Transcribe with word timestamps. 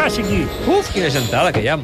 passi 0.00 0.22
aquí. 0.24 0.46
Uf, 0.66 0.88
quina 0.94 1.10
gentada 1.12 1.52
que 1.52 1.60
hi 1.64 1.68
ha, 1.68 1.76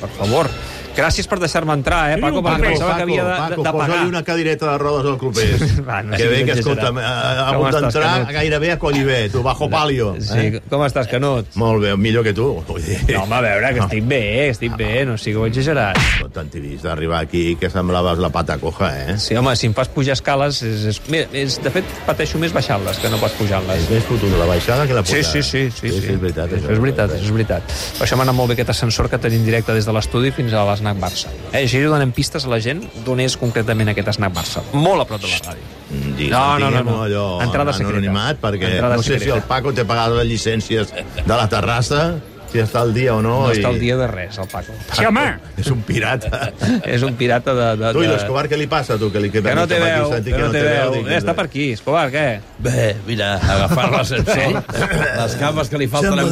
per 0.00 0.10
favor. 0.18 0.50
Gràcies 0.94 1.26
per 1.26 1.40
deixar-me 1.42 1.72
entrar, 1.74 2.12
eh, 2.12 2.18
Paco, 2.22 2.38
perquè 2.38 2.60
Paco, 2.60 2.68
pensava 2.70 2.96
que 2.96 3.02
havia 3.02 3.24
de, 3.24 3.30
Paco, 3.36 3.62
de, 3.62 3.70
pagar. 3.72 3.88
posa-li 3.88 4.08
una 4.08 4.22
cadireta 4.22 4.70
de 4.70 4.78
rodes 4.78 5.06
al 5.10 5.18
clubers. 5.18 5.62
Va, 5.88 6.02
no 6.06 6.16
que 6.16 6.28
bé, 6.28 6.44
que 6.44 6.52
exagerat. 6.54 6.58
escolta'm, 6.60 6.98
a, 6.98 7.08
a, 7.48 7.54
Com 7.56 7.64
a 7.66 7.70
estàs, 7.70 7.82
d'entrar 7.82 8.32
gairebé 8.36 8.70
a 8.72 8.78
Collibé, 8.78 9.18
tu, 9.32 9.42
bajo 9.42 9.68
palio. 9.70 10.12
Sí, 10.20 10.38
Eh? 10.38 10.60
com 10.70 10.84
estàs, 10.86 11.08
Canut? 11.10 11.48
Molt 11.58 11.82
bé, 11.82 11.96
millor 11.96 12.22
que 12.22 12.32
tu. 12.32 12.46
No, 12.64 13.22
home, 13.24 13.34
a 13.34 13.40
veure, 13.42 13.72
que 13.74 13.80
estic 13.80 14.04
bé, 14.06 14.20
estic 14.50 14.76
bé, 14.78 15.04
no 15.04 15.16
sigueu 15.18 15.46
exagerats. 15.48 16.00
No 16.22 16.28
tant 16.30 16.48
t'he 16.52 16.60
vist 16.62 16.84
d'arribar 16.86 17.20
aquí 17.26 17.56
que 17.58 17.68
semblaves 17.70 18.18
la 18.22 18.30
pata 18.30 18.56
coja, 18.62 18.92
eh? 19.02 19.18
Sí, 19.18 19.34
home, 19.34 19.56
si 19.56 19.66
em 19.66 19.74
fas 19.74 19.88
pujar 19.88 20.14
escales... 20.14 20.62
És, 20.62 20.86
és, 20.94 21.02
mira, 21.10 21.26
és, 21.32 21.58
de 21.62 21.70
fet, 21.74 21.84
pateixo 22.06 22.38
més 22.38 22.54
baixant-les 22.54 22.98
que 23.02 23.10
no 23.10 23.18
pas 23.18 23.32
És 23.34 23.38
pujant-les. 23.42 23.90
més 23.90 24.04
fotut 24.06 24.30
la 24.38 24.46
baixada 24.46 24.86
que 24.86 24.94
la 24.94 25.02
Sí, 25.04 25.16
pujada. 25.18 25.32
sí, 25.32 25.42
sí, 25.42 25.64
sí, 25.70 25.90
sí. 25.90 26.00
sí, 26.00 26.12
és 26.14 26.20
veritat. 26.22 26.52
Això 26.54 26.70
és 26.70 26.80
veritat, 26.86 27.18
és 27.18 27.30
veritat. 27.34 27.74
Per 27.98 28.06
això 28.06 28.16
m'ha 28.16 28.28
anat 28.28 28.38
molt 28.38 28.48
bé 28.52 28.58
aquest 28.60 28.70
ascensor 28.76 29.10
que 29.10 29.18
tenim 29.18 29.44
directe 29.44 29.74
des 29.74 29.84
de 29.90 29.92
l'estudi 29.96 30.30
fins 30.30 30.52
a 30.54 30.62
l'Snac 30.84 31.00
Barça. 31.00 31.32
Eh, 31.52 31.62
així 31.64 31.80
donem 31.82 32.12
pistes 32.12 32.44
a 32.44 32.50
la 32.52 32.60
gent 32.60 32.82
d'on 33.06 33.20
és 33.24 33.36
concretament 33.40 33.88
aquest 33.94 34.12
Snac 34.18 34.34
Barça. 34.36 34.62
Molt 34.74 35.02
a 35.02 35.08
prop 35.08 35.20
de 35.24 35.30
la 35.32 35.40
ràdio. 35.48 35.70
Mm, 35.90 36.14
Digue'm, 36.18 36.30
No, 36.34 36.58
no, 36.58 36.70
no, 36.70 36.82
no. 36.84 37.02
allò 37.04 37.24
Entrada 37.42 37.70
en 37.70 37.76
secreta. 37.78 37.98
anonimat, 37.98 38.40
perquè 38.40 38.70
Entrada 38.74 38.96
no 38.96 39.02
sé 39.02 39.14
secreta. 39.18 39.24
si 39.24 39.38
el 39.38 39.42
Paco 39.48 39.72
té 39.72 39.84
pagat 39.84 40.12
les 40.20 40.26
llicències 40.26 40.92
de 40.92 41.34
la 41.36 41.48
terrassa, 41.48 42.14
si 42.54 42.60
està 42.62 42.84
al 42.84 42.92
dia 42.94 43.16
o 43.16 43.22
no. 43.24 43.32
No 43.42 43.50
i... 43.50 43.56
està 43.58 43.72
al 43.72 43.80
dia 43.82 43.96
de 43.98 44.06
res, 44.06 44.36
el 44.38 44.46
Paco. 44.46 44.74
Sí, 44.94 45.02
home. 45.08 45.24
És 45.58 45.70
un 45.74 45.80
pirata. 45.82 46.52
És 46.94 47.02
un 47.02 47.16
pirata 47.18 47.50
de... 47.58 47.66
de, 47.80 47.88
Tu, 47.96 48.04
i 48.04 48.06
de... 48.06 48.12
l'Escobar, 48.12 48.44
què 48.50 48.58
li 48.60 48.68
passa, 48.70 48.94
tu? 49.00 49.08
Que, 49.10 49.18
li, 49.24 49.32
Que 49.34 49.42
no 49.58 49.64
té 49.70 49.80
veu, 49.82 50.06
sentit 50.12 50.36
que 50.36 50.42
no 50.44 50.52
té 50.54 50.62
veu. 50.62 50.94
dic, 50.94 51.08
Eh, 51.10 51.18
està 51.18 51.34
per 51.34 51.48
aquí, 51.48 51.66
Escobar, 51.74 52.06
què? 52.14 52.24
Bé, 52.62 52.84
mira, 53.08 53.32
agafar 53.42 53.88
l'ascensor, 53.90 54.60
les 55.20 55.34
cames 55.42 55.72
que 55.72 55.80
li 55.82 55.88
falten 55.90 56.14
Sembla 56.14 56.28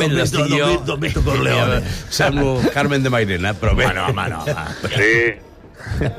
a 0.63 0.71
ell 0.71 0.79
Don 0.87 1.01
Vito 1.03 1.25
Corleone. 1.27 1.81
Semblo 2.09 2.61
Carmen 2.73 3.03
de 3.03 3.11
Mairena, 3.11 3.55
però 3.59 3.75
bé. 3.79 3.91
Home, 3.91 4.07
home, 4.13 4.29
no, 4.31 4.45
home. 4.47 4.95
Sí. 4.95 6.13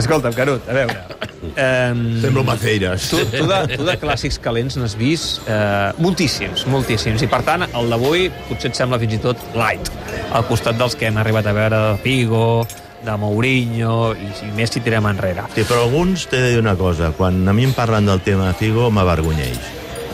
Escolta'm, 0.00 0.32
Canut, 0.36 0.64
a 0.68 0.80
veure. 0.80 1.29
Um, 1.40 2.20
Semblo 2.20 2.44
Maceiras. 2.44 3.08
tu, 3.08 3.16
tu, 3.32 3.46
de, 3.48 3.60
tu 3.72 3.84
de 3.86 3.94
clàssics 3.96 4.36
calents 4.44 4.76
n'has 4.76 4.92
vist 5.00 5.46
eh, 5.48 5.88
moltíssims, 5.96 6.66
moltíssims. 6.68 7.24
I 7.24 7.30
per 7.32 7.40
tant, 7.46 7.64
el 7.64 7.88
d'avui 7.92 8.28
potser 8.50 8.68
et 8.74 8.76
sembla 8.76 8.98
fins 9.00 9.16
i 9.16 9.20
tot 9.22 9.40
light, 9.56 9.88
al 10.36 10.44
costat 10.50 10.76
dels 10.76 10.98
que 11.00 11.08
hem 11.08 11.16
arribat 11.22 11.48
a 11.48 11.54
veure 11.56 11.80
de 11.86 11.96
Figo, 12.04 12.66
de 13.00 13.16
Mourinho, 13.16 14.12
i, 14.12 14.28
i 14.44 14.50
més 14.58 14.74
si 14.74 14.82
tirem 14.84 15.08
enrere. 15.08 15.46
Sí, 15.56 15.64
però 15.64 15.86
alguns 15.86 16.26
t'he 16.28 16.42
de 16.44 16.50
dir 16.52 16.60
una 16.60 16.76
cosa. 16.76 17.14
Quan 17.16 17.40
a 17.48 17.56
mi 17.56 17.64
em 17.64 17.72
parlen 17.72 18.10
del 18.10 18.20
tema 18.26 18.50
de 18.50 18.58
Figo, 18.60 18.90
m'avergonyeix. 18.92 19.62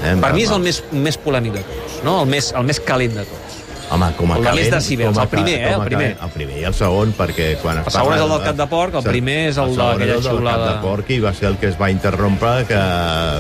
Eh? 0.05 0.14
Per 0.22 0.30
mi 0.36 0.46
és 0.46 0.55
el 0.55 0.62
més, 0.62 0.78
més 0.94 1.18
polèmic 1.18 1.58
de 1.58 1.64
tots, 1.66 1.98
no? 2.06 2.20
el, 2.22 2.30
més, 2.30 2.52
el 2.55 2.66
més 2.68 2.78
càlid 2.86 3.16
de 3.18 3.27
tots. 3.27 3.45
Home, 3.89 4.06
com 4.19 4.33
a 4.33 4.37
el 4.37 4.42
de 4.42 4.48
calent... 4.48 4.73
com 5.06 5.19
a 5.19 5.23
el 5.23 5.29
primer, 5.29 5.55
eh, 5.55 5.73
el 5.73 5.81
primer. 5.87 6.06
calent. 6.17 6.23
El 6.27 6.31
primer 6.34 6.56
i 6.59 6.65
el 6.65 6.75
segon, 6.75 7.12
perquè 7.15 7.56
quan 7.62 7.79
es 7.79 7.87
El 7.87 7.92
segon 7.92 8.15
és 8.17 8.20
el 8.20 8.29
del 8.29 8.39
de- 8.41 8.45
cap 8.45 8.56
de 8.56 8.67
porc, 8.67 8.95
el 8.98 9.05
primer 9.05 9.37
és 9.51 9.56
el 9.62 9.70
segon 9.75 9.77
d'aquella 9.92 10.11
és 10.12 10.17
el 10.19 10.23
del 10.25 10.33
xiulada. 10.33 10.67
cap 10.67 10.75
de 10.83 10.89
porc 10.89 11.11
i 11.11 11.19
va 11.20 11.33
ser 11.34 11.47
el 11.53 11.56
que 11.62 11.69
es 11.69 11.79
va 11.81 11.91
interrompre 11.91 12.64
que, 12.67 12.81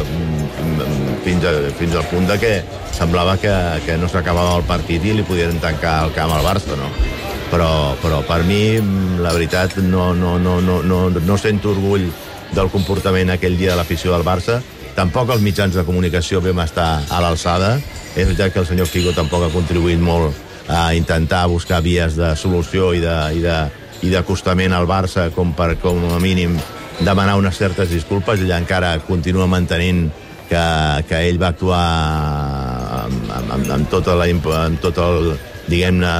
mm, 0.06 1.24
fins, 1.24 1.44
a, 1.44 1.52
fins 1.78 1.94
al 1.96 2.04
punt 2.10 2.28
de 2.30 2.38
que 2.38 2.52
semblava 2.96 3.36
que, 3.42 3.52
que 3.84 3.96
no 3.98 4.08
s'acabava 4.08 4.56
el 4.60 4.64
partit 4.68 5.04
i 5.04 5.12
li 5.18 5.22
podien 5.26 5.58
tancar 5.62 6.04
el 6.06 6.12
camp 6.14 6.32
al 6.32 6.44
Barça, 6.46 6.76
no? 6.78 6.88
Però, 7.50 7.94
però 8.02 8.22
per 8.26 8.42
mi, 8.44 8.78
mm, 8.80 9.20
la 9.22 9.32
veritat, 9.32 9.76
no, 9.78 10.12
no, 10.14 10.38
no, 10.38 10.60
no, 10.60 10.80
no, 10.82 11.02
no 11.10 11.38
sento 11.38 11.70
orgull 11.74 12.08
del 12.54 12.70
comportament 12.70 13.30
aquell 13.34 13.56
dia 13.58 13.70
de 13.74 13.76
l'afició 13.82 14.12
del 14.14 14.24
Barça. 14.26 14.60
Tampoc 14.96 15.30
els 15.34 15.42
mitjans 15.44 15.74
de 15.76 15.84
comunicació 15.84 16.40
vam 16.40 16.60
estar 16.64 17.02
a 17.10 17.20
l'alçada. 17.20 17.76
És 18.16 18.24
veritat 18.24 18.54
que 18.54 18.62
el 18.62 18.66
senyor 18.66 18.88
Figo 18.88 19.12
tampoc 19.12 19.44
ha 19.44 19.52
contribuït 19.52 20.00
molt 20.00 20.32
a 20.72 20.94
intentar 20.96 21.44
buscar 21.52 21.82
vies 21.84 22.16
de 22.16 22.32
solució 22.36 22.94
i 22.96 23.02
de, 23.02 23.16
i 23.36 23.42
de, 23.44 23.56
i 24.08 24.12
d'acostament 24.12 24.72
al 24.72 24.88
Barça 24.88 25.28
com 25.34 25.52
per, 25.56 25.74
com 25.82 26.00
a 26.10 26.20
mínim, 26.22 26.56
demanar 27.04 27.36
unes 27.36 27.58
certes 27.60 27.92
disculpes. 27.92 28.40
Ell 28.40 28.54
encara 28.56 28.96
continua 29.04 29.46
mantenint 29.46 30.06
que, 30.48 30.64
que 31.10 31.20
ell 31.28 31.40
va 31.42 31.52
actuar 31.52 31.82
amb, 33.02 33.28
amb, 33.36 33.70
amb, 33.76 33.90
tota 33.92 34.16
la, 34.16 34.30
amb 34.32 34.80
tot 34.80 35.02
el, 35.02 35.34
diguem-ne, 35.68 36.14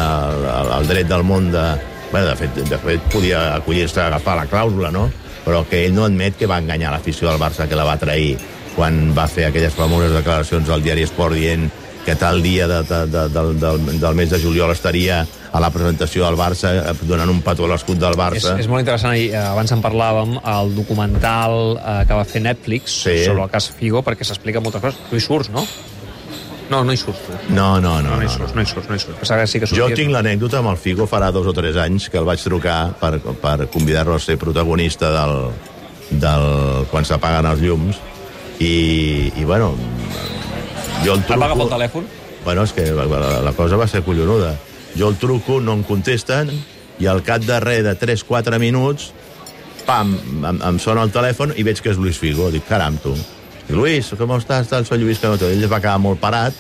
el, 0.53 0.73
el, 0.81 0.91
dret 0.93 1.09
del 1.11 1.25
món 1.25 1.49
de... 1.55 1.67
Bé, 2.13 2.21
de 2.23 2.37
fet, 2.39 2.61
de 2.71 2.77
fet 2.79 3.09
podia 3.11 3.41
acollir-se 3.57 3.99
a 3.99 4.11
agafar 4.13 4.37
la 4.39 4.45
clàusula, 4.47 4.93
no? 4.95 5.09
Però 5.47 5.65
que 5.67 5.81
ell 5.87 5.97
no 5.97 6.05
admet 6.07 6.37
que 6.39 6.47
va 6.47 6.61
enganyar 6.63 6.93
l'afició 6.93 7.33
del 7.33 7.41
Barça, 7.41 7.67
que 7.67 7.79
la 7.79 7.87
va 7.89 7.97
trair 7.99 8.37
quan 8.77 9.11
va 9.17 9.25
fer 9.33 9.49
aquelles 9.49 9.75
famoses 9.75 10.13
declaracions 10.15 10.69
al 10.71 10.85
diari 10.85 11.03
Esport 11.07 11.35
dient 11.35 11.67
que 12.07 12.15
tal 12.17 12.39
dia 12.43 12.69
de, 12.71 12.83
de, 12.87 13.01
de, 13.11 13.25
del, 13.35 13.49
del, 13.61 13.87
del 14.01 14.15
mes 14.15 14.31
de 14.31 14.39
juliol 14.39 14.71
estaria 14.71 15.25
a 15.53 15.61
la 15.61 15.71
presentació 15.75 16.23
del 16.25 16.37
Barça 16.39 16.71
eh, 16.79 16.95
donant 17.09 17.33
un 17.33 17.41
petó 17.43 17.67
a 17.67 17.71
l'escut 17.73 17.99
del 17.99 18.15
És, 18.15 18.21
Barça. 18.21 18.53
és 18.63 18.69
molt 18.71 18.85
interessant, 18.85 19.17
i, 19.19 19.27
eh, 19.33 19.41
abans 19.43 19.73
en 19.75 19.83
parlàvem, 19.83 20.37
el 20.53 20.73
documental 20.77 21.75
eh, 21.77 21.99
que 22.07 22.15
va 22.15 22.25
fer 22.25 22.43
Netflix 22.47 23.01
Sí. 23.03 23.19
sobre 23.27 23.43
el 23.43 23.51
cas 23.51 23.69
Figo, 23.75 24.05
perquè 24.07 24.23
s'explica 24.25 24.61
moltes 24.63 24.81
coses. 24.85 25.01
Tu 25.11 25.17
hi 25.19 25.25
surts, 25.25 25.51
no? 25.51 25.67
No, 26.71 26.81
no 26.85 26.93
hi 26.93 26.97
surts. 26.99 27.21
No, 27.49 27.81
no, 27.81 27.97
No, 28.03 28.11
no. 28.11 28.17
no 28.17 28.23
hi 28.23 28.29
surts, 28.29 28.51
no. 28.55 28.57
no 28.57 28.63
hi 28.63 28.67
surts, 28.71 28.89
no 28.91 28.95
hi 28.97 28.99
surts. 29.03 29.19
Pensava 29.21 29.43
que 29.43 29.47
sí 29.47 29.61
que 29.61 29.67
Jo 29.67 29.85
sorties. 29.87 29.99
tinc 30.01 30.11
l'anècdota 30.15 30.59
amb 30.63 30.71
el 30.75 30.77
Figo 30.83 31.07
farà 31.11 31.33
dos 31.35 31.47
o 31.47 31.53
tres 31.55 31.77
anys 31.77 32.09
que 32.11 32.19
el 32.19 32.25
vaig 32.27 32.43
trucar 32.43 32.93
per, 33.01 33.19
per 33.43 33.69
convidar-lo 33.71 34.15
a 34.15 34.21
ser 34.23 34.37
protagonista 34.39 35.11
del, 35.15 35.37
del 36.11 36.87
quan 36.91 37.05
s'apaguen 37.07 37.47
els 37.51 37.63
llums 37.63 37.99
i, 38.59 39.31
i 39.37 39.45
bueno 39.45 39.75
jo 41.05 41.15
el 41.15 41.21
Et 41.21 41.31
va 41.31 41.35
agafar 41.37 41.51
el 41.51 41.59
truco 41.61 41.75
telèfon? 41.75 42.07
bueno, 42.45 42.63
és 42.63 42.73
que 42.73 42.85
la, 42.95 43.05
la, 43.11 43.41
la 43.43 43.53
cosa 43.53 43.77
va 43.77 43.87
ser 43.91 44.03
collonuda 44.07 44.55
jo 44.97 45.09
el 45.11 45.17
truco, 45.21 45.61
no 45.61 45.73
em 45.77 45.83
contesten 45.85 46.51
i 46.99 47.07
al 47.07 47.23
cap 47.23 47.43
de 47.45 47.59
res 47.61 47.83
de 47.85 47.95
3-4 47.99 48.59
minuts 48.63 49.11
pam, 49.87 50.15
em, 50.17 50.61
em 50.63 50.79
sona 50.83 51.03
el 51.03 51.11
telèfon 51.13 51.53
i 51.57 51.63
veig 51.67 51.81
que 51.83 51.91
és 51.93 51.99
Luis 51.99 52.19
Figo 52.19 52.51
dic, 52.51 52.65
caram, 52.69 52.97
tu 53.03 53.15
Luis, 53.69 54.13
com 54.15 54.31
estàs? 54.37 54.69
Tal, 54.71 54.85
soy 54.87 55.01
Luis 55.01 55.19
Canoto. 55.19 55.49
Ell 55.51 55.65
es 55.67 55.71
va 55.73 55.81
quedar 55.83 55.99
molt 55.99 56.21
parat 56.23 56.55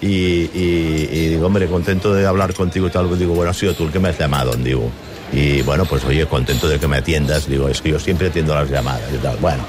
y, 0.00 0.08
y, 0.08 1.08
y 1.12 1.26
digo, 1.28 1.44
hombre, 1.48 1.66
contento 1.66 2.14
de 2.14 2.24
hablar 2.26 2.54
contigo 2.54 2.86
y 2.86 2.90
tal. 2.90 3.10
Digo, 3.18 3.34
bueno, 3.34 3.50
ha 3.50 3.54
sido 3.54 3.74
tú 3.74 3.84
el 3.84 3.92
que 3.92 3.98
me 3.98 4.08
has 4.08 4.18
llamado, 4.18 4.54
digo. 4.56 4.90
Y 5.34 5.60
bueno, 5.60 5.84
pues 5.84 6.02
oye, 6.06 6.24
contento 6.24 6.66
de 6.66 6.78
que 6.78 6.88
me 6.88 6.96
atiendas. 6.96 7.46
Digo, 7.46 7.68
es 7.68 7.82
que 7.82 7.90
yo 7.90 7.98
siempre 7.98 8.28
atiendo 8.28 8.54
las 8.54 8.70
llamadas 8.70 9.12
y 9.14 9.18
tal. 9.18 9.36
Bueno, 9.36 9.62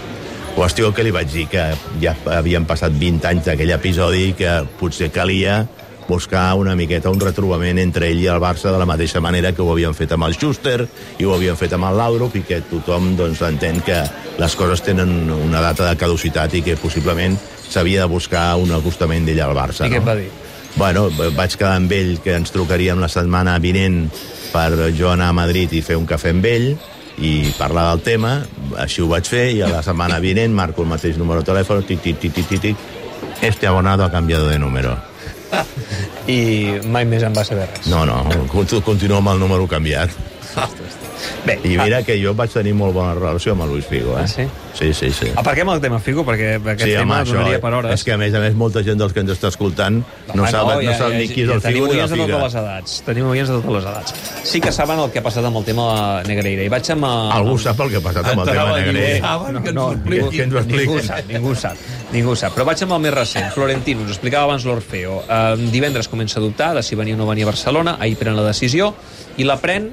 qüestió 0.57 0.89
que 0.89 1.03
li 1.05 1.11
vaig 1.13 1.29
dir 1.29 1.45
que 1.51 1.63
ja 2.01 2.15
havien 2.33 2.65
passat 2.65 2.95
20 2.97 3.27
anys 3.29 3.45
d'aquell 3.45 3.75
episodi 3.75 4.31
que 4.37 4.63
potser 4.79 5.11
calia 5.13 5.67
buscar 6.07 6.55
una 6.57 6.73
miqueta 6.75 7.11
un 7.13 7.19
retrobament 7.21 7.77
entre 7.77 8.07
ell 8.09 8.23
i 8.23 8.29
el 8.31 8.41
Barça 8.41 8.71
de 8.73 8.79
la 8.81 8.87
mateixa 8.89 9.21
manera 9.21 9.51
que 9.53 9.61
ho 9.61 9.69
havien 9.69 9.93
fet 9.93 10.15
amb 10.15 10.25
el 10.25 10.33
Schuster 10.33 10.87
i 11.19 11.27
ho 11.27 11.35
havien 11.35 11.59
fet 11.59 11.75
amb 11.77 11.85
el 11.91 11.99
Laudrup 11.99 12.39
i 12.39 12.41
que 12.47 12.63
tothom 12.71 13.11
doncs, 13.19 13.43
entén 13.45 13.83
que 13.85 14.01
les 14.39 14.57
coses 14.57 14.81
tenen 14.81 15.29
una 15.29 15.61
data 15.61 15.91
de 15.91 15.99
caducitat 15.99 16.57
i 16.57 16.63
que 16.65 16.79
possiblement 16.81 17.37
s'havia 17.69 18.07
de 18.07 18.09
buscar 18.09 18.55
un 18.57 18.73
acostament 18.73 19.27
d'ell 19.27 19.43
al 19.45 19.53
Barça. 19.53 19.85
I 19.85 19.93
què 19.93 20.01
no? 20.01 20.05
et 20.07 20.09
va 20.09 20.17
dir? 20.17 20.31
Bueno, 20.77 21.07
vaig 21.37 21.53
quedar 21.53 21.75
amb 21.77 21.93
ell 21.93 22.17
que 22.23 22.33
ens 22.37 22.53
trucaríem 22.53 22.97
la 23.01 23.09
setmana 23.13 23.59
vinent 23.61 24.07
per 24.53 24.89
jo 24.97 25.11
anar 25.13 25.29
a 25.29 25.37
Madrid 25.37 25.73
i 25.77 25.85
fer 25.85 25.97
un 25.99 26.09
cafè 26.09 26.33
amb 26.33 26.49
ell 26.49 26.71
i 27.17 27.49
parlar 27.57 27.91
del 27.91 28.03
tema, 28.05 28.39
així 28.77 29.01
ho 29.01 29.09
vaig 29.11 29.27
fer 29.29 29.45
i 29.55 29.61
a 29.61 29.71
la 29.71 29.81
setmana 29.85 30.19
vinent 30.23 30.53
marco 30.53 30.83
el 30.83 30.89
mateix 30.91 31.17
número 31.17 31.43
de 31.43 31.51
telèfon, 31.51 31.83
tic, 31.87 32.01
tic, 32.03 32.19
tic, 32.19 32.33
tic, 32.33 32.47
tic, 32.47 32.61
tic, 32.61 32.87
este 33.41 33.67
abonado 33.67 34.03
ha 34.03 34.11
cambiado 34.11 34.47
de 34.47 34.59
número. 34.59 34.97
I 36.27 36.81
mai 36.91 37.05
més 37.07 37.23
en 37.23 37.35
va 37.35 37.45
saber 37.47 37.69
res. 37.71 37.87
No, 37.87 38.03
no, 38.05 38.23
continuo 38.83 39.21
amb 39.21 39.35
el 39.35 39.39
número 39.39 39.67
canviat. 39.67 40.11
Bé, 41.45 41.59
I 41.63 41.77
mira 41.77 42.03
que 42.03 42.15
jo 42.21 42.33
vaig 42.37 42.51
tenir 42.53 42.73
molt 42.77 42.93
bona 42.93 43.13
relació 43.15 43.53
amb 43.53 43.63
el 43.65 43.69
Luis 43.69 43.85
Figo, 43.85 44.17
eh? 44.17 44.23
Ah, 44.23 44.27
sí? 44.27 44.43
Sí, 44.77 44.93
sí, 44.93 45.09
sí. 45.11 45.31
Aparquem 45.35 45.69
el 45.73 45.79
tema 45.81 45.97
Figo, 45.99 46.23
perquè 46.25 46.57
aquest 46.59 46.83
Sí, 46.83 46.91
home, 46.95 46.99
tema 46.99 47.21
això, 47.23 47.33
donaria 47.33 47.59
per 47.61 47.73
hores. 47.73 47.93
és 47.95 48.03
que 48.03 48.13
a 48.13 48.17
més 48.17 48.33
a 48.35 48.39
més 48.39 48.53
molta 48.53 48.83
gent 48.83 48.99
dels 48.99 49.13
que 49.13 49.19
ens 49.21 49.31
està 49.31 49.47
escoltant 49.49 50.03
no 50.35 50.41
Home, 50.43 50.51
sap, 50.51 50.67
no 50.67 50.81
ja- 50.81 50.97
sap 50.97 51.09
ja- 51.11 51.17
ni 51.17 51.27
qui 51.27 51.41
és 51.41 51.47
ja 51.49 51.55
el 51.55 51.61
tenim 51.61 51.77
Figo 51.77 51.87
ni 51.87 51.93
la 51.93 51.97
oients 52.03 52.11
de 52.11 52.17
totes 52.17 52.35
Figa. 52.35 52.43
les 52.43 52.55
edats. 52.61 53.01
Tenim 53.07 53.25
oients 53.31 53.49
de 53.49 53.55
totes 53.55 53.73
les 53.73 53.83
edats. 53.83 54.13
Sí 54.43 54.61
que 54.61 54.71
saben 54.71 54.99
el 54.99 55.09
que 55.11 55.19
ha 55.19 55.23
passat 55.23 55.45
amb 55.45 55.57
el 55.57 55.65
tema 55.65 56.21
Negreira. 56.27 56.63
I 56.63 56.69
vaig 56.69 56.91
amb... 56.91 57.03
eh, 57.05 57.29
Algú 57.39 57.57
sap 57.57 57.79
el 57.81 57.89
que 57.89 57.97
ha 57.97 58.01
passat 58.01 58.25
amb 58.27 58.39
el 58.39 58.45
tema 58.45 58.57
T'anava 58.61 58.75
a 58.77 58.79
dir, 58.83 58.93
negre. 58.93 59.19
saben 59.21 59.61
que 59.63 59.69
ens 59.69 59.75
no, 59.75 59.91
expliqui. 59.93 60.29
que- 60.29 60.37
que 60.37 60.43
ens 60.43 60.53
ho 60.53 60.57
expliqui. 60.59 60.85
Ningú 60.87 61.01
sap, 61.03 61.27
ningú 61.27 61.55
sap. 61.55 61.77
Ningú 62.13 62.35
sap. 62.35 62.53
Però 62.55 62.65
vaig 62.65 62.83
amb 62.83 62.91
el 62.93 62.99
més 62.99 63.13
recent. 63.13 63.51
Florentino, 63.53 64.03
us 64.03 64.09
explicava 64.09 64.43
abans 64.43 64.63
l'Orfeo. 64.65 65.23
Eh, 65.27 65.55
divendres 65.71 66.07
comença 66.07 66.37
a 66.39 66.41
dubtar 66.43 66.75
de 66.75 66.83
si 66.83 66.95
venia 66.95 67.15
o 67.15 67.17
no 67.17 67.25
venia 67.25 67.45
a 67.45 67.47
Barcelona. 67.49 67.97
Ahir 67.99 68.17
pren 68.17 68.35
la 68.35 68.43
decisió 68.43 68.93
i 69.37 69.43
la 69.43 69.57
pren 69.57 69.89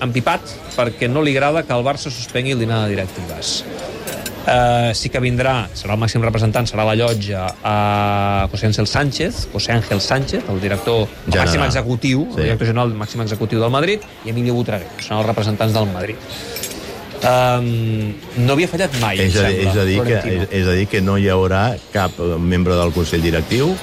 empipat 0.00 0.40
perquè 0.76 1.08
no 1.08 1.22
li 1.22 1.36
agrada 1.36 1.62
que 1.66 1.72
el 1.76 1.84
Barça 1.84 2.10
suspengui 2.10 2.52
el 2.56 2.60
dinar 2.62 2.84
de 2.84 2.94
directives. 2.96 3.64
Uh, 4.40 4.94
sí 4.96 5.10
que 5.12 5.20
vindrà, 5.20 5.68
serà 5.76 5.94
el 5.94 6.00
màxim 6.00 6.22
representant, 6.24 6.66
serà 6.66 6.82
la 6.88 6.94
llotja 6.96 7.42
a 7.62 8.48
José 8.50 8.66
Ángel 8.70 8.86
Sánchez, 8.88 9.48
José 9.52 9.72
Ángel 9.72 10.00
Sánchez, 10.00 10.48
el 10.48 10.60
director, 10.60 11.02
el 11.04 11.32
General. 11.32 11.46
màxim 11.46 11.64
executiu, 11.66 12.24
Sí. 12.32 12.38
el 12.40 12.44
director 12.48 12.66
general 12.66 12.94
màxim 12.96 13.20
executiu 13.20 13.60
del 13.60 13.70
Madrid, 13.70 14.00
i 14.24 14.30
Emilio 14.30 14.54
Butraguer, 14.54 14.88
que 14.96 15.04
són 15.04 15.18
els 15.18 15.26
representants 15.26 15.74
del 15.76 15.86
Madrid. 15.92 16.16
Um, 17.20 18.14
no 18.46 18.54
havia 18.56 18.66
fallat 18.66 18.94
mai, 18.98 19.18
És 19.20 19.36
a, 19.36 19.44
em 19.50 19.56
sembla, 19.60 19.70
és, 19.70 19.76
a 19.76 19.84
dir 19.84 19.98
que, 20.00 20.20
és, 20.24 20.44
és 20.62 20.66
a 20.66 20.72
dir 20.78 20.86
que 20.88 21.02
no 21.04 21.18
hi 21.20 21.28
haurà 21.28 21.76
cap 21.92 22.16
eh, 22.16 22.38
membre 22.40 22.78
del 22.78 22.94
Consell 22.96 23.20
Directiu 23.20 23.74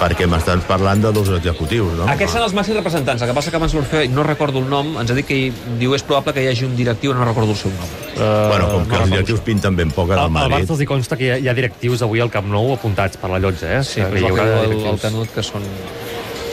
perquè 0.00 0.26
m'estan 0.26 0.62
parlant 0.66 1.02
de 1.04 1.10
dos 1.12 1.28
executius, 1.36 1.92
no? 1.98 2.06
Aquests 2.08 2.32
són 2.38 2.42
els 2.46 2.54
màxims 2.56 2.78
representants. 2.80 3.22
El 3.22 3.28
que 3.30 3.34
passa 3.36 3.50
que 3.52 3.58
abans 3.60 3.74
l'Orfeo, 3.76 4.08
no 4.10 4.22
recordo 4.24 4.58
el 4.62 4.68
nom, 4.70 4.94
ens 5.02 5.10
ha 5.12 5.16
dit 5.18 5.26
que 5.28 5.36
hi, 5.36 5.50
diu 5.78 5.94
és 5.94 6.02
probable 6.06 6.32
que 6.36 6.42
hi 6.46 6.48
hagi 6.50 6.64
un 6.64 6.74
directiu, 6.78 7.12
no 7.14 7.24
recordo 7.28 7.52
el 7.52 7.60
seu 7.60 7.70
nom. 7.76 7.90
Uh, 8.16 8.48
Bueno, 8.48 8.68
com 8.72 8.86
que 8.88 8.96
els 9.02 9.10
directius 9.12 9.40
pinten 9.46 9.76
ben 9.76 9.90
poc 9.92 10.10
Al, 10.10 10.18
al 10.18 10.24
al 10.24 10.30
Barça 10.32 10.48
Madrid. 10.50 10.70
els 10.70 10.80
hi 10.80 10.86
consta 10.88 11.16
que 11.20 11.24
hi 11.28 11.30
ha, 11.30 11.38
hi 11.38 11.48
ha 11.48 11.54
directius 11.54 12.02
avui 12.02 12.20
al 12.20 12.30
Camp 12.32 12.48
Nou 12.50 12.72
apuntats 12.74 13.16
per 13.20 13.30
la 13.30 13.38
llotja, 13.38 13.76
eh? 13.78 13.84
Sí, 13.84 14.00
que 14.00 14.20
hi 14.20 14.24
haurà 14.28 14.48
el, 14.64 14.72
el. 14.80 14.98
Canut, 15.00 15.28
que 15.34 15.42
són 15.44 15.62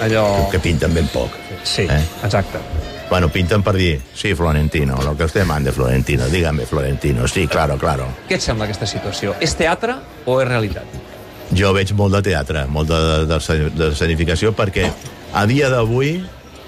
allò... 0.03 0.25
Que 0.51 0.59
pinten 0.59 0.93
ben 0.93 1.07
poc. 1.13 1.31
Sí, 1.63 1.87
Eh? 1.89 2.03
exacte. 2.23 2.59
Bueno, 3.09 3.29
pinten 3.31 3.63
per 3.63 3.73
dir, 3.75 4.01
sí, 4.13 4.33
Florentino, 4.35 4.97
lo 5.01 5.15
que 5.15 5.23
usted 5.23 5.45
mande, 5.45 5.71
Florentino, 5.71 6.25
dígame, 6.27 6.65
Florentino, 6.65 7.25
sí, 7.27 7.47
claro, 7.47 7.77
claro. 7.77 8.05
Què 8.27 8.35
et 8.35 8.41
sembla 8.43 8.65
aquesta 8.67 8.85
situació? 8.85 9.33
És 9.39 9.55
teatre 9.55 9.95
o 10.25 10.41
és 10.41 10.47
realitat? 10.49 10.83
Jo 11.57 11.73
veig 11.73 11.93
molt 11.97 12.13
de 12.17 12.23
teatre, 12.29 12.65
molt 12.69 12.89
de, 12.91 12.97
de, 13.25 13.37
de, 13.37 13.69
de 13.73 13.91
escenificació, 13.95 14.53
perquè 14.53 14.91
a 15.33 15.45
dia 15.49 15.71
d'avui 15.73 16.11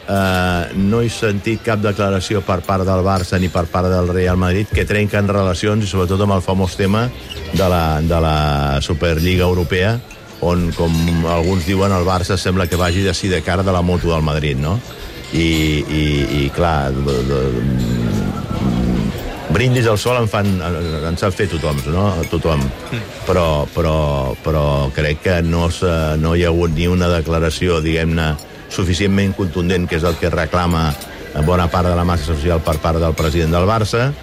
eh, 0.09 0.63
no 0.75 1.01
he 1.03 1.09
sentit 1.13 1.61
cap 1.65 1.81
declaració 1.83 2.41
per 2.45 2.59
part 2.65 2.87
del 2.87 3.03
Barça 3.05 3.39
ni 3.39 3.51
per 3.53 3.67
part 3.69 3.89
del 3.91 4.09
Real 4.09 4.39
Madrid 4.41 4.71
que 4.73 4.87
trenquen 4.89 5.29
relacions, 5.29 5.85
i 5.85 5.91
sobretot 5.91 6.25
amb 6.25 6.39
el 6.39 6.45
famós 6.45 6.77
tema 6.79 7.05
de 7.53 7.69
la, 7.69 7.99
de 8.01 8.21
la 8.23 8.37
Superliga 8.85 9.45
Europea, 9.45 9.97
on, 10.41 10.69
com 10.73 10.95
alguns 11.27 11.67
diuen, 11.67 11.93
el 11.93 12.07
Barça 12.07 12.39
sembla 12.39 12.67
que 12.67 12.79
vagi 12.79 13.03
de 13.05 13.13
sidecar 13.13 13.61
de 13.63 13.75
la 13.75 13.83
moto 13.83 14.13
del 14.13 14.25
Madrid, 14.25 14.57
no? 14.57 14.79
I, 15.29 15.85
i, 15.85 16.05
i 16.39 16.45
clar, 16.55 16.89
de, 16.95 17.17
de, 17.29 17.41
brindis 19.59 19.87
al 19.91 19.97
sol 19.99 20.15
en 20.21 20.27
fan 20.31 20.47
en 20.63 21.17
sap 21.19 21.33
fer 21.35 21.49
tothom, 21.51 21.81
no? 21.91 22.05
tothom. 22.31 22.61
Però, 23.27 23.65
però, 23.73 24.31
però 24.39 24.63
crec 24.95 25.19
que 25.25 25.33
no, 25.43 25.65
no 26.21 26.31
hi 26.31 26.45
ha 26.45 26.53
hagut 26.53 26.71
ni 26.77 26.87
una 26.87 27.09
declaració, 27.11 27.81
diguem-ne, 27.83 28.29
suficientment 28.71 29.35
contundent, 29.35 29.89
que 29.89 29.99
és 29.99 30.05
el 30.07 30.15
que 30.15 30.31
reclama 30.31 30.93
bona 31.43 31.67
part 31.67 31.89
de 31.89 31.97
la 31.97 32.07
massa 32.07 32.29
social 32.31 32.63
per 32.63 32.77
part 32.79 33.03
del 33.03 33.17
president 33.19 33.51
del 33.57 33.67
Barça, 33.67 34.13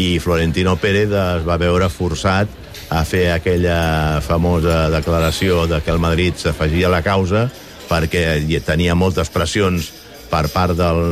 i 0.00 0.16
Florentino 0.16 0.78
Pérez 0.80 1.12
es 1.12 1.44
va 1.44 1.60
veure 1.60 1.90
forçat 1.92 2.48
a 2.88 3.04
fer 3.04 3.26
aquella 3.34 4.22
famosa 4.24 4.86
declaració 4.94 5.66
de 5.68 5.82
que 5.84 5.92
el 5.92 6.00
Madrid 6.00 6.40
s'afegia 6.40 6.88
a 6.88 6.94
la 6.96 7.04
causa 7.04 7.50
perquè 7.90 8.40
tenia 8.64 8.96
moltes 8.96 9.28
pressions 9.28 9.92
per 10.30 10.46
part 10.52 10.72
del 10.78 11.02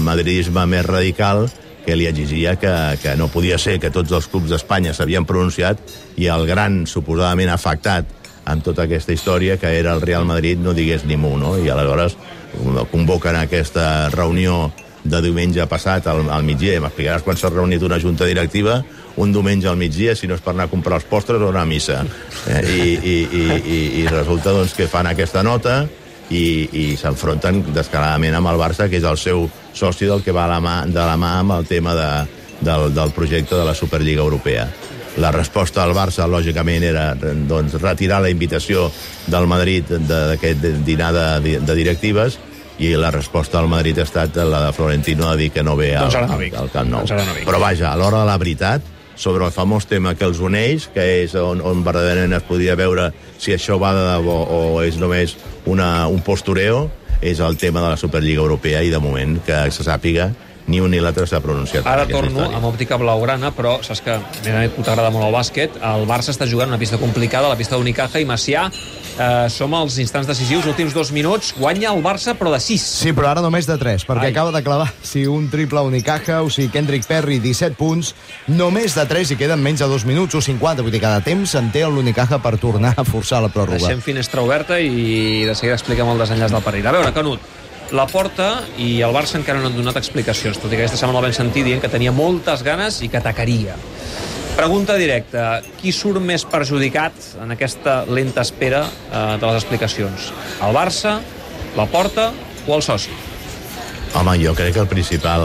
madridisme 0.00 0.64
més 0.64 0.88
radical 0.88 1.50
que 1.86 1.96
li 1.98 2.06
exigia 2.06 2.56
que, 2.60 2.72
que 3.02 3.16
no 3.18 3.28
podia 3.32 3.58
ser 3.58 3.78
que 3.82 3.90
tots 3.90 4.12
els 4.12 4.28
clubs 4.30 4.52
d'Espanya 4.52 4.94
s'havien 4.94 5.26
pronunciat 5.28 5.80
i 6.16 6.28
el 6.32 6.46
gran, 6.46 6.84
suposadament 6.86 7.50
afectat 7.50 8.08
amb 8.44 8.64
tota 8.66 8.86
aquesta 8.86 9.14
història, 9.14 9.58
que 9.58 9.70
era 9.78 9.92
el 9.94 10.02
Real 10.02 10.24
Madrid, 10.26 10.58
no 10.58 10.74
digués 10.74 11.04
ni 11.06 11.16
mu, 11.16 11.36
no? 11.38 11.54
I 11.58 11.70
aleshores 11.70 12.16
convoquen 12.90 13.38
aquesta 13.38 14.10
reunió 14.10 14.72
de 15.02 15.20
diumenge 15.22 15.66
passat 15.70 16.06
al, 16.10 16.24
al 16.30 16.44
migdia, 16.46 16.80
m'explicaràs 16.82 17.24
quan 17.26 17.38
s'ha 17.38 17.50
reunit 17.50 17.82
una 17.82 17.98
junta 18.02 18.26
directiva 18.26 18.82
un 19.16 19.32
diumenge 19.32 19.68
al 19.68 19.76
migdia, 19.76 20.14
si 20.16 20.28
no 20.28 20.36
és 20.38 20.44
per 20.44 20.54
anar 20.54 20.68
a 20.68 20.72
comprar 20.72 20.98
els 21.00 21.08
postres 21.08 21.42
o 21.42 21.50
anar 21.50 21.66
a 21.66 21.68
missa. 21.68 22.00
Eh, 22.48 22.62
i, 22.64 22.86
i, 22.96 23.16
i, 23.24 23.42
i, 23.42 23.80
I 24.02 24.06
resulta 24.08 24.54
doncs, 24.54 24.74
que 24.76 24.88
fan 24.90 25.10
aquesta 25.10 25.42
nota 25.44 25.82
i, 26.32 26.44
i 26.72 26.84
s'enfronten 26.96 27.62
descaradament 27.76 28.34
amb 28.38 28.48
el 28.52 28.60
Barça, 28.60 28.88
que 28.88 28.96
és 29.00 29.04
el 29.08 29.18
seu 29.20 29.44
soci 29.76 30.08
del 30.08 30.22
que 30.24 30.32
va 30.34 30.46
a 30.48 30.52
la 30.56 30.60
mà, 30.64 30.76
de 30.88 31.00
la 31.04 31.16
mà 31.20 31.34
amb 31.42 31.52
el 31.58 31.66
tema 31.68 31.92
de, 31.98 32.08
del, 32.64 32.88
del 32.96 33.12
projecte 33.12 33.54
de 33.58 33.64
la 33.68 33.74
Superliga 33.76 34.22
Europea. 34.24 34.66
La 35.20 35.28
resposta 35.30 35.82
al 35.84 35.92
Barça, 35.92 36.24
lògicament, 36.24 36.86
era 36.88 37.10
doncs, 37.18 37.74
retirar 37.82 38.22
la 38.24 38.30
invitació 38.32 38.86
del 39.28 39.46
Madrid 39.46 39.84
de- 39.92 40.22
d'aquest 40.32 40.64
dinar 40.88 41.10
de, 41.12 41.58
de 41.60 41.74
directives 41.76 42.38
i 42.80 42.94
la 42.96 43.10
resposta 43.12 43.58
al 43.60 43.68
Madrid 43.68 43.98
ha 44.00 44.06
estat 44.08 44.38
la 44.48 44.62
de 44.64 44.72
Florentino 44.72 45.28
a 45.28 45.36
dir 45.36 45.50
que 45.52 45.62
no 45.62 45.76
ve 45.76 45.90
al, 45.94 46.08
Doncs 46.08 46.16
al, 46.32 46.48
al 46.64 46.70
Camp 46.72 46.88
Nou. 46.90 47.04
Doncs 47.04 47.28
no. 47.28 47.34
Però 47.44 47.60
vaja, 47.60 47.92
a 47.92 47.96
l'hora 48.00 48.22
de 48.24 48.30
la 48.30 48.38
veritat, 48.40 48.88
sobre 49.22 49.46
el 49.46 49.54
famós 49.54 49.86
tema 49.86 50.16
que 50.18 50.26
els 50.26 50.42
uneix, 50.42 50.88
que 50.90 51.04
és 51.22 51.36
on, 51.38 51.62
on 51.62 51.84
verdaderament 51.86 52.34
es 52.34 52.46
podria 52.48 52.74
veure 52.78 53.12
si 53.38 53.54
això 53.54 53.78
va 53.78 53.94
de 53.94 54.02
debò 54.08 54.38
o 54.50 54.62
és 54.82 54.98
només 54.98 55.36
una, 55.70 56.08
un 56.10 56.20
postureo, 56.26 56.88
és 57.22 57.38
el 57.38 57.56
tema 57.56 57.80
de 57.84 57.92
la 57.92 58.00
Superliga 58.00 58.42
Europea 58.42 58.82
i 58.82 58.90
de 58.90 58.98
moment 58.98 59.38
que 59.46 59.62
se 59.70 59.86
sàpiga 59.86 60.32
ni 60.66 60.80
un 60.80 60.90
ni 60.90 61.00
l'altre 61.02 61.26
s'ha 61.26 61.40
pronunciat. 61.42 61.86
Ara 61.86 62.06
torno 62.06 62.40
història. 62.40 62.56
amb 62.56 62.66
òptica 62.70 62.98
blaugrana, 63.00 63.52
però 63.56 63.78
saps 63.82 64.02
que 64.04 64.14
a 64.14 64.20
més 64.20 64.54
a 64.54 64.58
més, 64.58 64.74
tu 64.76 64.82
t'agrada 64.86 65.10
molt 65.10 65.26
el 65.26 65.34
bàsquet. 65.34 65.78
El 65.94 66.06
Barça 66.06 66.30
està 66.34 66.46
jugant 66.46 66.70
una 66.70 66.78
pista 66.78 66.98
complicada, 66.98 67.48
la 67.48 67.58
pista 67.58 67.76
d'Unicaja, 67.76 68.20
i 68.22 68.28
Macià 68.28 68.68
eh, 69.18 69.48
som 69.50 69.74
als 69.74 69.98
instants 69.98 70.26
decisius, 70.28 70.66
últims 70.66 70.94
dos 70.94 71.12
minuts, 71.12 71.52
guanya 71.58 71.92
el 71.92 72.02
Barça, 72.02 72.34
però 72.38 72.52
de 72.52 72.60
6. 72.60 72.82
Sí, 73.02 73.12
però 73.16 73.30
ara 73.32 73.42
només 73.44 73.66
de 73.68 73.76
3, 73.78 74.06
perquè 74.08 74.28
Ai. 74.28 74.32
Acaba 74.32 74.52
de 74.54 74.62
clavar 74.64 74.90
si 75.02 75.26
un 75.26 75.48
triple 75.50 75.82
Unicaja 75.84 76.42
o 76.42 76.50
si 76.50 76.68
Kendrick 76.72 77.06
Perry 77.06 77.38
17 77.42 77.76
punts, 77.76 78.14
només 78.48 78.96
de 78.96 79.06
3 79.08 79.34
i 79.34 79.38
queden 79.40 79.62
menys 79.62 79.82
de 79.82 79.88
2 79.90 80.06
minuts 80.08 80.34
o 80.38 80.42
50, 80.44 80.82
vull 80.82 80.94
dir, 80.94 81.02
cada 81.02 81.20
temps 81.24 81.56
en 81.58 81.72
té 81.74 81.84
l'Unicaja 81.86 82.40
per 82.42 82.56
tornar 82.58 82.94
a 82.96 83.04
forçar 83.04 83.42
la 83.42 83.50
pròrroga. 83.52 83.82
Deixem 83.82 84.04
finestra 84.04 84.42
oberta 84.42 84.80
i 84.80 85.44
de 85.48 85.56
seguida 85.58 85.76
expliquem 85.76 86.08
el 86.08 86.22
desenllaç 86.22 86.54
del 86.54 86.64
partit. 86.64 86.86
A 86.86 86.94
veure, 86.94 87.12
Canut, 87.12 87.40
la 87.92 88.06
porta 88.08 88.62
i 88.80 89.02
el 89.04 89.12
Barça 89.14 89.36
encara 89.38 89.60
no 89.60 89.68
han 89.68 89.76
donat 89.76 89.98
explicacions, 90.00 90.58
tot 90.58 90.72
i 90.72 90.76
que 90.76 90.84
aquesta 90.86 90.98
setmana 91.00 91.20
el 91.20 91.26
vam 91.28 91.36
sentir 91.36 91.64
dient 91.66 91.82
que 91.82 91.90
tenia 91.92 92.12
moltes 92.12 92.64
ganes 92.64 93.02
i 93.04 93.10
que 93.12 93.20
atacaria. 93.20 93.76
Pregunta 94.56 94.96
directa. 95.00 95.62
Qui 95.80 95.92
surt 95.96 96.20
més 96.20 96.44
perjudicat 96.48 97.16
en 97.40 97.54
aquesta 97.54 98.02
lenta 98.08 98.44
espera 98.44 98.82
eh, 98.84 99.36
de 99.40 99.46
les 99.46 99.60
explicacions? 99.60 100.30
El 100.64 100.76
Barça, 100.76 101.18
la 101.76 101.86
porta 101.92 102.30
o 102.66 102.76
el 102.76 102.84
soci? 102.84 103.12
Home, 104.16 104.36
jo 104.42 104.52
crec 104.56 104.76
que 104.76 104.84
el 104.84 104.90
principal 104.90 105.44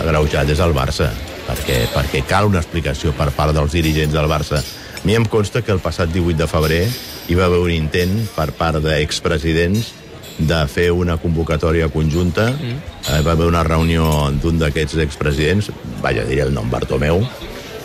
agreujat 0.00 0.52
és 0.52 0.60
el 0.64 0.72
Barça, 0.76 1.10
perquè, 1.48 1.82
perquè 1.92 2.24
cal 2.28 2.48
una 2.48 2.62
explicació 2.62 3.12
per 3.16 3.28
part 3.36 3.56
dels 3.56 3.76
dirigents 3.76 4.16
del 4.16 4.28
Barça. 4.30 4.60
A 4.60 5.04
mi 5.04 5.16
em 5.16 5.24
consta 5.28 5.60
que 5.64 5.72
el 5.72 5.80
passat 5.84 6.12
18 6.12 6.36
de 6.40 6.48
febrer 6.48 6.84
hi 7.28 7.36
va 7.36 7.48
haver 7.48 7.60
un 7.60 7.72
intent 7.72 8.16
per 8.36 8.50
part 8.56 8.80
d'expresidents 8.84 9.99
de 10.38 10.60
fer 10.70 10.90
una 10.92 11.16
convocatòria 11.20 11.90
conjunta. 11.92 12.50
Mm. 12.52 12.76
Eh, 13.00 13.22
va 13.26 13.32
haver 13.32 13.48
una 13.50 13.64
reunió 13.66 14.30
d'un 14.42 14.60
d'aquests 14.60 15.00
expresidents, 15.04 15.70
vaja, 16.02 16.26
diré 16.28 16.46
el 16.46 16.54
nom, 16.54 16.70
Bartomeu, 16.70 17.24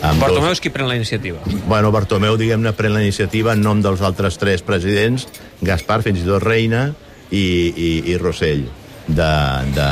amb 0.02 0.20
Bartomeu 0.20 0.50
dos, 0.50 0.58
és 0.58 0.62
qui 0.62 0.72
pren 0.72 0.88
la 0.88 0.96
iniciativa. 0.98 1.40
Bueno, 1.66 1.90
Bartomeu, 1.94 2.36
diguem-ne, 2.38 2.72
pren 2.76 2.94
la 2.94 3.02
iniciativa 3.04 3.54
en 3.56 3.62
nom 3.64 3.80
dels 3.82 4.02
altres 4.04 4.38
tres 4.38 4.64
presidents, 4.66 5.26
Gaspar, 5.64 6.02
fins 6.04 6.20
i 6.20 6.26
tot 6.26 6.44
Reina, 6.44 6.90
i, 7.30 7.44
i, 7.72 7.90
i 8.12 8.18
Rossell, 8.20 8.66
de, 9.06 9.30
de, 9.76 9.90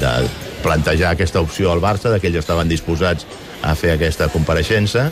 de 0.00 0.12
plantejar 0.62 1.14
aquesta 1.14 1.40
opció 1.40 1.72
al 1.72 1.80
Barça, 1.82 2.12
de 2.12 2.20
que 2.20 2.28
ells 2.30 2.42
estaven 2.42 2.68
disposats 2.68 3.26
a 3.64 3.74
fer 3.78 3.94
aquesta 3.94 4.28
compareixença, 4.32 5.08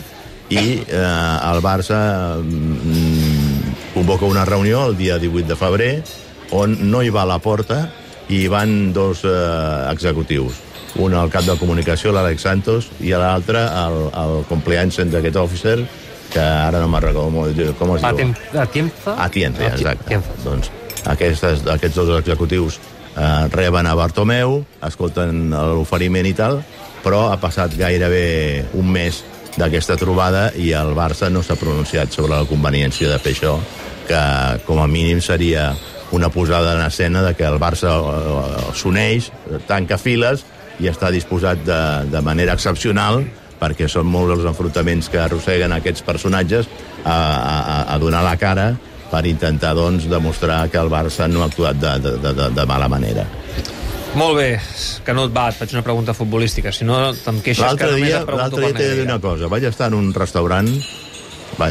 i 0.53 0.61
eh, 0.77 1.01
el 1.01 1.63
Barça 1.65 2.37
mm, 2.37 3.73
convoca 3.95 4.29
una 4.29 4.45
reunió 4.45 4.85
el 4.85 4.97
dia 4.97 5.17
18 5.17 5.47
de 5.49 5.57
febrer, 5.57 5.93
on 6.55 6.77
no 6.91 7.03
hi 7.03 7.11
va 7.13 7.25
a 7.25 7.31
la 7.35 7.41
porta 7.43 7.85
i 8.29 8.45
hi 8.45 8.47
van 8.51 8.93
dos 8.95 9.25
eh, 9.27 9.91
executius 9.91 10.63
un 10.95 11.13
al 11.13 11.29
cap 11.31 11.43
de 11.43 11.57
comunicació, 11.59 12.13
l'Àlex 12.15 12.45
Santos, 12.45 12.89
i 13.03 13.11
a 13.11 13.19
l'altre 13.19 13.65
el, 13.67 13.97
el 14.15 14.35
compliance 14.47 15.03
d'aquest 15.11 15.39
officer, 15.41 15.75
que 16.31 16.41
ara 16.41 16.79
no 16.81 16.87
me'n 16.91 17.03
recordo 17.03 17.27
com, 17.31 17.75
com 17.79 17.95
es 17.97 18.05
diu. 18.05 18.33
Atienza? 18.61 19.15
Atienza, 19.25 19.67
exacte. 19.73 20.05
Atienza. 20.07 20.37
Doncs 20.45 20.71
aquestes, 21.11 21.65
aquests 21.69 21.99
dos 21.99 22.13
executius 22.19 22.79
eh, 22.79 23.47
reben 23.53 23.87
a 23.87 23.95
Bartomeu, 23.97 24.61
escolten 24.87 25.49
l'oferiment 25.51 26.27
i 26.27 26.35
tal, 26.37 26.61
però 27.03 27.27
ha 27.31 27.39
passat 27.41 27.75
gairebé 27.77 28.65
un 28.79 28.87
mes 28.91 29.21
d'aquesta 29.55 29.95
trobada 29.99 30.49
i 30.59 30.71
el 30.75 30.95
Barça 30.97 31.29
no 31.31 31.43
s'ha 31.43 31.55
pronunciat 31.59 32.11
sobre 32.11 32.33
la 32.33 32.47
conveniència 32.49 33.11
de 33.11 33.19
fer 33.21 33.35
això, 33.35 33.57
que 34.07 34.23
com 34.65 34.81
a 34.81 34.87
mínim 34.87 35.21
seria 35.23 35.73
una 36.11 36.29
posada 36.29 36.75
en 36.75 36.85
escena 36.85 37.23
de 37.23 37.33
que 37.35 37.45
el 37.47 37.57
Barça 37.59 37.95
eh, 37.97 38.67
s'uneix, 38.77 39.31
tanca 39.67 39.97
files 39.97 40.45
i 40.79 40.89
està 40.91 41.09
disposat 41.11 41.63
de, 41.65 41.81
de 42.11 42.21
manera 42.21 42.53
excepcional 42.53 43.23
perquè 43.59 43.87
són 43.89 44.09
molts 44.11 44.35
els 44.35 44.49
enfrontaments 44.49 45.07
que 45.09 45.21
arrosseguen 45.21 45.71
aquests 45.73 46.03
personatges 46.05 46.67
a, 47.05 47.15
a, 47.15 47.77
a 47.95 47.97
donar 48.01 48.25
la 48.25 48.35
cara 48.37 48.73
per 49.11 49.23
intentar 49.29 49.73
doncs, 49.77 50.09
demostrar 50.11 50.65
que 50.69 50.81
el 50.81 50.91
Barça 50.91 51.29
no 51.31 51.43
ha 51.43 51.49
actuat 51.49 51.79
de, 51.79 51.93
de, 52.03 52.33
de, 52.33 52.49
de 52.57 52.65
mala 52.67 52.89
manera. 52.91 53.25
Molt 54.15 54.37
bé, 54.39 54.49
Canut, 55.03 55.31
va, 55.35 55.49
et 55.51 55.57
faig 55.59 55.73
una 55.75 55.83
pregunta 55.83 56.15
futbolística. 56.15 56.71
Si 56.71 56.87
no, 56.87 56.97
te'n 57.19 57.41
queixes 57.43 57.75
que 57.75 57.89
només 57.89 58.05
dia, 58.07 58.21
et 58.21 58.27
pregunto 58.27 58.61
l'altre 58.61 58.69
dia 58.69 58.77
t'he 58.77 58.91
de 58.91 58.99
dir 59.01 59.07
una 59.07 59.19
cosa. 59.23 59.49
Vaig 59.51 59.67
estar 59.71 59.91
en 59.91 59.99
un 59.99 60.13
restaurant... 60.15 60.69
Va, 61.59 61.69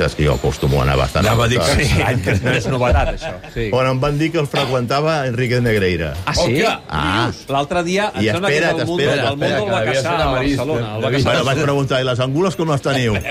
saps 0.00 0.16
que 0.18 0.24
jo 0.26 0.34
acostumo 0.34 0.80
a 0.80 0.84
anar 0.86 0.96
bastant 0.98 1.26
Anava 1.26 1.44
a 1.44 1.48
dir 1.52 1.58
que 1.60 1.84
sí. 1.84 2.40
No 2.44 2.54
és 2.56 2.66
novetat, 2.72 3.12
això. 3.16 3.32
Sí. 3.54 3.68
On 3.76 3.86
em 3.86 4.00
van 4.02 4.18
dir 4.20 4.30
que 4.34 4.40
el 4.42 4.48
freqüentava 4.50 5.26
Enrique 5.28 5.60
Negreira. 5.60 6.14
Ah, 6.24 6.34
sí? 6.34 6.40
Hòstia. 6.48 6.74
Ah. 6.88 7.30
L'altre 7.48 7.82
dia, 7.86 8.10
I 8.20 8.28
espera't, 8.32 8.80
espera't, 8.84 8.84
espera't, 8.84 9.24
el 9.30 9.70
va 9.70 9.80
que 9.80 9.86
devia 9.86 10.02
caçar 10.02 10.02
ser 10.02 10.26
a 10.26 10.30
Barcelona. 10.34 10.92
Va 11.00 11.10
Bueno, 11.10 11.44
vaig 11.50 11.62
preguntar, 11.62 12.00
i 12.00 12.04
les 12.10 12.20
angules 12.20 12.56
com 12.56 12.70
les 12.74 12.82
teniu? 12.88 13.16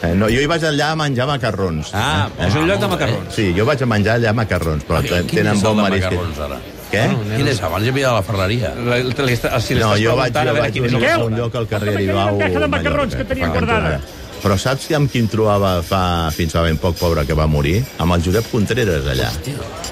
Eh, 0.00 0.14
no, 0.16 0.30
jo 0.32 0.40
hi 0.40 0.46
vaig 0.48 0.62
allà 0.64 0.86
a 0.94 0.96
menjar 0.96 1.26
macarrons. 1.28 1.90
Ah, 1.92 2.28
És 2.40 2.54
un 2.56 2.64
lloc 2.66 2.78
de 2.80 2.86
bé. 2.86 2.92
macarrons. 2.94 3.34
Sí, 3.36 3.50
jo 3.52 3.66
vaig 3.68 3.82
a 3.84 3.86
menjar 3.90 4.14
allà 4.16 4.32
macarrons, 4.32 4.86
però 4.88 5.02
Quin 5.04 5.26
tenen 5.28 5.52
és 5.52 5.60
el 5.60 5.66
bon 5.66 5.76
de 5.76 5.82
marisc. 5.82 6.06
macarrons, 6.06 6.38
ara? 6.46 6.56
Què? 6.90 7.02
Quin 7.36 7.48
és? 7.52 7.60
Abans 7.68 7.84
hi 7.84 7.90
havia 7.92 8.12
la 8.16 8.22
Ferreria. 8.24 8.70
La- 8.80 8.96
la- 8.96 9.60
Si 9.60 9.74
No, 9.76 9.90
jo 10.00 10.16
vaig, 10.16 10.32
jo 10.32 10.40
a 10.40 10.44
veure 10.48 10.60
vaig 10.62 10.72
quin 10.72 10.86
és 10.88 10.94
a 10.94 10.96
el 10.96 11.02
un, 11.04 11.10
a 11.20 11.24
un 11.26 11.36
lloc 11.36 11.54
al 11.60 11.68
carrer 11.68 11.94
Aribau, 11.96 12.30
bandeja 12.38 12.60
de 12.64 12.68
macarrons 12.72 13.14
que 13.14 13.24
tenia 13.28 13.48
guardada. 13.52 14.00
Però 14.40 14.56
saps 14.58 14.86
amb 14.96 15.10
qui 15.12 15.20
em 15.20 15.26
trobava 15.28 15.82
fa, 15.84 16.30
fins 16.32 16.52
fa 16.56 16.62
ben 16.64 16.78
poc, 16.80 16.96
pobre, 16.96 17.26
que 17.28 17.34
va 17.36 17.46
morir? 17.46 17.82
Amb 18.00 18.14
el 18.16 18.22
Josep 18.24 18.46
Contreras, 18.50 19.04
allà. 19.04 19.28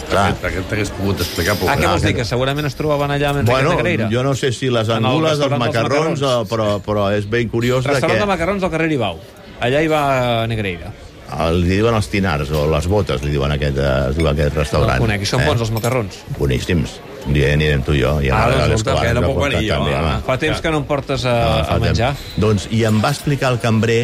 Clar. 0.09 0.31
Aquest, 0.31 0.45
aquest 0.49 0.69
t'hagués 0.71 0.91
pogut 0.97 1.21
explicar 1.21 1.55
poc. 1.61 1.69
Ah, 1.69 1.77
què 1.77 1.85
No, 1.85 1.91
vols 1.91 2.03
dir? 2.03 2.13
que- 2.15 2.23
Que 2.23 2.25
segurament 2.25 2.67
es 2.67 2.75
trobaven 2.75 3.11
allà 3.11 3.29
amb 3.31 3.49
Bueno, 3.49 3.75
Negreira? 3.75 4.09
jo 4.11 4.23
no 4.23 4.35
sé 4.35 4.53
si 4.53 4.71
les 4.71 4.89
En 4.89 4.97
el 4.97 5.07
angules, 5.07 5.39
els 5.39 5.51
macarrons, 5.59 6.21
macarrons. 6.21 6.23
eh, 6.23 6.49
però, 6.49 6.81
però 6.83 7.11
és 7.17 7.29
ben 7.29 7.49
curiós 7.49 7.85
de 7.85 7.91
Restaurant 7.91 8.15
que 8.19 8.25
de 8.25 8.27
macarrons 8.27 8.63
al 8.63 8.71
carrer 8.71 8.91
Ibau. 8.93 9.19
Allà 9.61 9.83
hi 9.83 9.87
va 9.89 10.47
Negreira. 10.47 10.93
el, 11.41 11.61
li 11.61 11.77
diuen 11.77 11.95
els 11.95 12.09
tinars, 12.09 12.51
o 12.51 12.67
les 12.71 12.87
botes, 12.87 13.23
li 13.23 13.31
diuen 13.31 13.53
aquest, 13.53 13.77
eh, 13.77 14.07
es 14.11 14.17
diu 14.17 14.27
aquest 14.29 14.55
No 14.55 14.61
restaurant. 14.63 14.93
el 14.95 14.99
conec. 15.01 15.21
I 15.23 15.27
són 15.27 15.45
bons 15.45 15.61
els 15.61 15.71
macarrons. 15.71 16.15
Boníssims. 16.39 17.01
Un 17.29 17.35
dia 17.37 17.53
anirem 17.53 17.83
tu 17.85 17.93
i 17.93 18.01
jo. 18.01 18.15
I 18.25 18.31
a 18.33 18.39
l'Àlex 18.49 18.81
escolta, 18.81 19.03
que 19.05 19.15
no 19.19 19.23
puc 19.29 19.39
venir 19.45 19.61
jo, 19.69 19.75
també, 19.77 19.95
home. 19.99 20.15
Fa 20.27 20.37
temps 20.41 20.63
que 20.65 20.71
no 20.73 20.79
em 20.81 20.87
portes 20.89 21.27
a, 21.29 21.35
Ah, 21.61 21.75
a 21.75 21.79
menjar. 21.83 22.15
temps. 22.17 22.41
Doncs, 22.41 22.69
i 22.73 22.83
em 22.89 23.01
va 23.05 23.11
explicar 23.13 23.53
el 23.53 23.59
cambrer, 23.61 24.01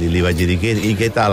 i 0.00 0.10
li 0.12 0.20
vaig 0.22 0.36
dir, 0.36 0.50
i 0.60 0.94
què, 0.94 1.08
tal 1.14 1.32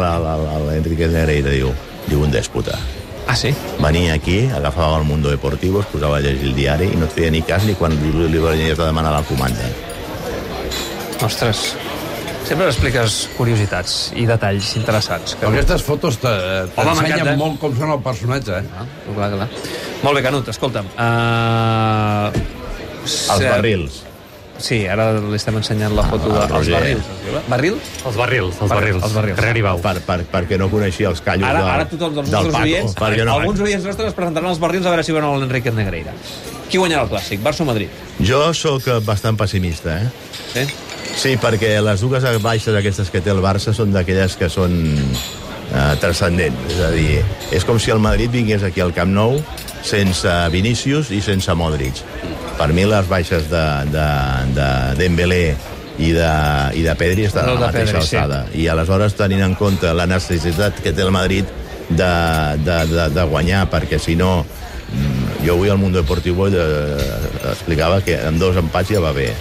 l'Enrique 0.69 1.07
Negreira? 1.11 1.51
Diu, 1.51 1.73
diu 2.07 2.23
un 2.23 2.31
dèspota. 2.31 2.79
Ah, 3.27 3.35
sí? 3.35 3.53
Venia 3.79 4.13
aquí, 4.15 4.49
agafava 4.55 4.97
el 4.99 5.03
Mundo 5.07 5.29
Deportivo, 5.31 5.79
es 5.83 5.85
posava 5.91 6.17
a 6.17 6.19
llegir 6.23 6.47
el 6.49 6.55
diari 6.55 6.89
i 6.91 6.95
no 6.99 7.05
et 7.05 7.11
feia 7.15 7.29
ni 7.31 7.41
cas 7.41 7.63
ni 7.67 7.75
quan 7.75 7.91
li, 7.91 8.11
li 8.31 8.39
venies 8.39 8.79
a 8.79 8.85
demanar 8.89 9.11
la 9.13 9.21
comanda. 9.27 9.67
Ostres, 11.23 11.75
sempre 12.47 12.67
expliques 12.69 13.17
curiositats 13.37 14.11
i 14.19 14.25
detalls 14.29 14.73
interessants. 14.79 15.35
Però 15.41 15.51
aquestes 15.53 15.83
fotos 15.85 16.17
te- 16.21 16.37
t'ensenyen 16.75 17.37
molt 17.39 17.59
com 17.61 17.75
són 17.77 17.91
el 17.95 18.01
personatge, 18.05 18.59
eh? 18.59 18.63
Ah, 18.77 18.85
clar, 19.13 19.29
clar. 19.37 19.49
Molt 20.03 20.17
bé, 20.19 20.23
Canut, 20.25 20.49
escolta'm. 20.53 20.89
Uh... 20.97 22.31
Els 23.03 23.43
barrils. 23.49 24.01
Sí, 24.63 24.83
ara 24.87 25.09
li 25.19 25.35
estem 25.35 25.57
ensenyant 25.59 25.95
la 25.97 26.03
foto 26.07 26.29
Ah, 26.37 26.45
dels 26.47 26.69
barrils. 26.71 27.07
eh? 27.27 27.41
Barril? 27.51 27.79
Els 28.05 28.15
barrils, 28.15 28.59
els 28.61 28.69
barrils. 28.71 29.03
Els 29.03 29.15
barrils. 29.17 29.35
Carrer 29.39 29.49
Aribau. 29.55 29.81
Per, 29.83 29.95
per, 30.05 30.19
perquè 30.31 30.59
no 30.61 30.69
coneixia 30.71 31.09
els 31.09 31.19
callos 31.25 31.49
Ara, 31.49 31.59
del, 31.59 31.71
ara 31.73 31.87
tothom 31.89 32.13
dels 32.19 32.29
del 32.29 32.47
nostres 32.51 32.53
Paco. 32.53 33.03
oients, 33.09 33.25
no, 33.25 33.33
alguns 33.41 33.59
oients 33.65 33.83
nostres 33.89 34.07
es 34.13 34.15
presentaran 34.15 34.49
els 34.53 34.61
barrils 34.63 34.85
a 34.85 34.93
veure 34.93 35.03
si 35.03 35.11
veuen 35.11 35.39
l'Enrique 35.41 35.73
Negreira. 35.75 36.13
Qui 36.69 36.79
guanyarà 36.79 37.03
el 37.07 37.11
clàssic, 37.11 37.41
Barça 37.43 37.65
o 37.65 37.67
Madrid? 37.67 37.89
Jo 38.21 38.53
sóc 38.53 38.87
eh, 38.87 38.99
bastant 39.03 39.35
pessimista, 39.41 39.97
eh? 39.99 40.07
Sí? 40.53 40.67
Sí, 41.15 41.35
perquè 41.39 41.75
les 41.83 42.01
dues 42.01 42.25
baixes 42.41 42.75
aquestes 42.75 43.09
que 43.13 43.21
té 43.21 43.31
el 43.31 43.41
Barça 43.43 43.73
són 43.75 43.93
d'aquelles 43.93 44.35
que 44.39 44.49
són 44.51 44.73
eh, 45.73 45.93
transcendents. 46.01 46.65
És 46.73 46.81
a 46.81 46.89
dir, 46.93 47.21
és 47.53 47.65
com 47.67 47.79
si 47.79 47.93
el 47.93 48.01
Madrid 48.03 48.31
vingués 48.33 48.63
aquí 48.65 48.81
al 48.83 48.93
Camp 48.95 49.13
Nou 49.13 49.37
sense 49.83 50.31
Vinícius 50.53 51.11
i 51.11 51.21
sense 51.21 51.53
Modric. 51.59 51.99
Per 52.57 52.69
mi 52.73 52.85
les 52.87 53.07
baixes 53.09 53.49
de, 53.51 53.63
de, 53.91 54.07
de 54.55 54.67
Dembélé 54.99 55.45
i 56.01 56.09
de, 56.15 56.29
i 56.79 56.83
de 56.85 56.95
Pedri 56.97 57.27
estan 57.27 57.45
a 57.45 57.53
No, 57.53 57.59
la 57.59 57.67
de 57.67 57.73
mateixa 57.73 57.97
Pedri, 57.99 58.07
sí. 58.07 58.17
alçada. 58.17 58.45
I 58.57 58.67
aleshores, 58.71 59.17
tenint 59.19 59.43
en 59.45 59.55
compte 59.59 59.91
la 59.93 60.07
necessitat 60.09 60.81
que 60.83 60.93
té 60.95 61.05
el 61.05 61.13
Madrid 61.13 61.49
de, 61.89 62.13
de, 62.63 62.77
de, 62.89 63.09
de 63.13 63.25
guanyar, 63.29 63.67
perquè 63.69 63.99
si 64.01 64.15
no 64.17 64.39
mm, 64.43 65.43
jo 65.45 65.57
avui 65.57 65.69
al 65.69 65.77
Mundo 65.81 66.01
Deportivo 66.01 66.47
eh, 66.47 67.51
explicava 67.51 68.01
que 68.05 68.17
amb 68.23 68.41
dos 68.41 68.57
empats 68.61 68.93
ja 68.95 69.03
va 69.03 69.13
bé. 69.13 69.31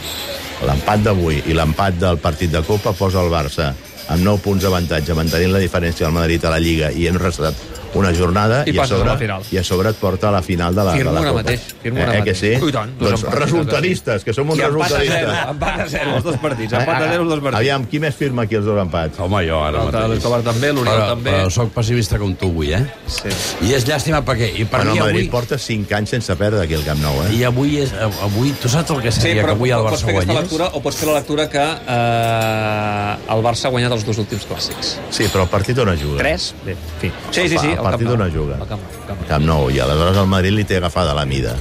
L'empat 0.62 1.02
d'avui 1.02 1.40
i 1.50 1.57
l'empat 1.57 1.97
del 1.99 2.21
partit 2.23 2.52
de 2.52 2.62
Copa 2.62 2.92
posa 2.95 3.23
el 3.25 3.33
Barça 3.33 3.73
amb 4.12 4.23
9 4.23 4.42
punts 4.45 4.62
d'avantatge, 4.62 5.14
mantenint 5.19 5.54
la 5.54 5.62
diferència 5.62 6.07
del 6.07 6.14
Madrid 6.14 6.45
a 6.45 6.52
la 6.54 6.61
Lliga 6.62 6.92
i 6.95 7.09
hem 7.09 7.19
restat 7.19 7.59
una 7.95 8.13
jornada 8.15 8.63
I 8.67 8.71
i, 8.75 8.79
a 8.79 8.87
sobre, 8.87 9.09
la 9.11 9.17
final. 9.19 9.43
i 9.53 9.59
a 9.59 9.65
sobre 9.65 9.91
et 9.91 9.97
porta 10.01 10.29
a 10.29 10.33
la 10.33 10.43
final 10.43 10.75
de 10.75 10.85
la, 10.85 10.93
Firmo 10.95 11.11
de 11.11 11.15
la 11.15 11.21
una 11.21 11.31
Copa. 11.31 11.43
mateix, 11.43 11.61
firmo 11.83 11.99
eh, 11.99 12.05
una 12.05 12.19
eh, 12.19 12.23
que 12.25 12.35
sí? 12.35 12.53
Tant, 12.73 12.93
dos 12.99 13.11
doncs 13.11 13.23
empats, 13.25 13.39
resultadistes, 13.43 14.25
que 14.25 14.33
som 14.33 14.49
uns 14.51 14.59
I 14.59 14.63
empat 14.65 14.93
a 14.93 14.99
zero, 14.99 15.03
resultadistes. 15.03 15.51
empat 15.53 15.81
a 15.81 15.89
zero, 15.89 16.15
els 16.17 16.25
dos 16.25 16.37
partits. 16.43 16.73
Empat 16.73 17.03
a 17.03 17.09
zero, 17.11 17.23
els 17.23 17.31
dos 17.35 17.41
partits. 17.43 17.59
Aviam, 17.61 17.85
qui 17.91 18.01
més 18.01 18.15
firma 18.17 18.43
aquí 18.47 18.57
els 18.57 18.65
dos 18.65 18.81
empats? 18.81 19.19
Home, 19.21 19.43
jo 19.49 19.61
ara 19.65 19.85
mateix. 19.85 20.09
L'Escobar 20.15 20.41
també, 20.47 20.73
l'Oriol 20.73 20.97
Però, 20.97 21.09
també. 21.13 21.31
però 21.37 21.51
soc 21.51 21.73
pessimista 21.75 22.19
com 22.19 22.35
tu 22.35 22.49
avui, 22.53 22.73
eh? 22.73 22.83
Sí. 23.07 23.29
I 23.69 23.75
és 23.77 23.87
llàstima 23.89 24.23
perquè... 24.25 24.49
I 24.57 24.65
per 24.65 24.83
Bueno, 24.83 24.93
mi 24.93 24.99
el 24.99 25.05
Madrid 25.05 25.21
avui... 25.27 25.31
porta 25.31 25.59
5 25.59 25.95
anys 25.99 26.11
sense 26.17 26.37
perdre 26.37 26.63
aquí 26.65 26.75
al 26.75 26.85
Camp 26.85 27.01
Nou, 27.03 27.21
eh? 27.27 27.33
I 27.37 27.45
avui 27.45 27.77
és... 27.83 27.93
Avui, 28.23 28.53
tu 28.63 28.69
saps 28.73 28.91
el 28.91 29.03
que 29.03 29.13
Sí, 29.13 29.21
seria 29.29 29.43
però 29.43 29.53
que 29.53 29.59
avui 29.61 29.71
el 29.71 29.85
Barça 29.85 30.11
guanyés? 30.11 30.41
lectura 30.41 30.71
o 30.73 30.81
pots 30.83 30.97
fer 30.97 31.09
la 31.09 31.19
lectura 31.21 31.49
que 31.53 31.63
eh, 31.63 33.35
el 33.35 33.43
Barça 33.45 33.69
ha 33.69 33.73
guanyat 33.75 33.93
els 33.97 34.05
dos 34.07 34.19
últims 34.23 34.47
clàssics. 34.49 34.97
Sí, 35.15 35.27
però 35.33 35.45
el 35.47 35.51
partit 35.53 35.79
on 35.83 35.91
es 35.93 36.01
juga? 36.03 36.19
Tres? 36.23 36.53
Bé, 36.65 36.73
en 36.77 36.99
fi. 37.01 37.13
Sí, 37.31 37.49
sí, 37.49 37.59
sí. 37.59 37.71
El 37.73 37.82
partit 37.83 38.07
Camp 38.07 38.15
on 38.15 38.19
Nou. 38.25 38.29
es 38.29 38.35
juga? 38.35 38.59
Al 38.61 38.69
Camp 38.69 38.81
Nou, 38.83 39.07
Camp 39.07 39.21
Nou. 39.21 39.29
Camp 39.29 39.45
Nou, 39.51 39.71
i 39.71 39.79
aleshores 39.85 40.19
el 40.25 40.27
Madrid 40.27 40.53
li 40.59 40.65
té 40.65 40.77
agafada 40.83 41.15
la 41.15 41.25
mida. 41.27 41.55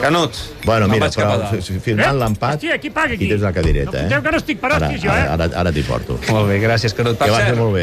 Canut, 0.00 0.32
Bueno, 0.64 0.86
mira, 0.88 1.06
vaig 1.08 1.16
cap 1.16 1.28
a 1.28 1.50
però 1.50 1.80
firmant 1.84 2.16
l'empat... 2.22 2.54
Hosti, 2.56 2.70
aquí 2.72 2.88
paga, 2.88 3.12
aquí. 3.14 3.26
Aquí 3.26 3.34
tens 3.34 3.42
la 3.44 3.50
cadireta, 3.52 4.02
No 4.08 4.16
eh? 4.16 4.22
que 4.24 4.30
no 4.32 4.38
estic 4.40 4.60
per 4.60 4.70
Ara, 4.72 4.88
jo, 4.96 5.10
ara, 5.12 5.24
eh? 5.26 5.28
ara, 5.34 5.48
ara 5.60 5.72
t'hi 5.76 5.82
porto. 5.84 6.16
Molt 6.32 6.48
bé, 6.48 6.56
gràcies, 6.62 6.94
Canut. 6.96 7.18
Que 7.20 7.28
vagi 7.30 7.50
cert, 7.50 7.58
molt 7.58 7.74
bé. 7.76 7.82